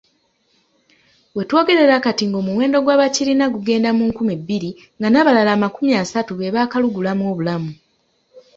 We 1.35 1.43
twogerera 1.49 1.97
kati 2.05 2.23
ng'omuwendo 2.27 2.77
gw'abakirina 2.85 3.45
gugenda 3.53 3.89
mu 3.97 4.03
nkumi 4.09 4.33
bbiri 4.41 4.71
nga 4.97 5.07
n'abalala 5.09 5.51
amakumi 5.57 5.91
asatu 6.03 6.31
be 6.35 6.53
baakalugulamu 6.55 7.23
obulamu. 7.31 7.71